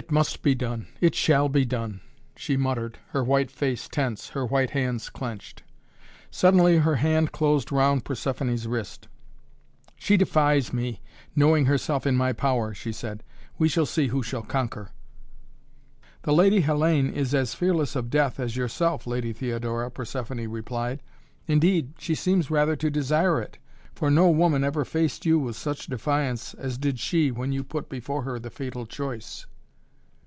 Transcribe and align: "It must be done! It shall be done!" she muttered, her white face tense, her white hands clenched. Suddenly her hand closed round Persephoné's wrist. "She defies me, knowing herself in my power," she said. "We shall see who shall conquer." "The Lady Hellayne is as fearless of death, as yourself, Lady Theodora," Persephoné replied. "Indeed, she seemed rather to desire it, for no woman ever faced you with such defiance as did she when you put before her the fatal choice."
"It 0.00 0.12
must 0.12 0.42
be 0.42 0.54
done! 0.54 0.86
It 1.00 1.16
shall 1.16 1.48
be 1.48 1.64
done!" 1.64 2.02
she 2.36 2.56
muttered, 2.56 3.00
her 3.08 3.24
white 3.24 3.50
face 3.50 3.88
tense, 3.88 4.28
her 4.28 4.46
white 4.46 4.70
hands 4.70 5.10
clenched. 5.10 5.64
Suddenly 6.30 6.76
her 6.76 6.94
hand 6.94 7.32
closed 7.32 7.72
round 7.72 8.04
Persephoné's 8.04 8.68
wrist. 8.68 9.08
"She 9.96 10.16
defies 10.16 10.72
me, 10.72 11.00
knowing 11.34 11.64
herself 11.66 12.06
in 12.06 12.14
my 12.14 12.32
power," 12.32 12.72
she 12.72 12.92
said. 12.92 13.24
"We 13.58 13.68
shall 13.68 13.86
see 13.86 14.06
who 14.06 14.22
shall 14.22 14.44
conquer." 14.44 14.90
"The 16.22 16.32
Lady 16.32 16.60
Hellayne 16.62 17.10
is 17.12 17.34
as 17.34 17.54
fearless 17.56 17.96
of 17.96 18.08
death, 18.08 18.38
as 18.38 18.56
yourself, 18.56 19.04
Lady 19.04 19.32
Theodora," 19.32 19.90
Persephoné 19.90 20.46
replied. 20.48 21.02
"Indeed, 21.48 21.94
she 21.98 22.14
seemed 22.14 22.52
rather 22.52 22.76
to 22.76 22.88
desire 22.88 23.40
it, 23.42 23.58
for 23.96 24.12
no 24.12 24.30
woman 24.30 24.62
ever 24.62 24.84
faced 24.84 25.26
you 25.26 25.40
with 25.40 25.56
such 25.56 25.88
defiance 25.88 26.54
as 26.54 26.78
did 26.78 27.00
she 27.00 27.32
when 27.32 27.50
you 27.50 27.64
put 27.64 27.88
before 27.88 28.22
her 28.22 28.38
the 28.38 28.48
fatal 28.50 28.86
choice." 28.86 29.44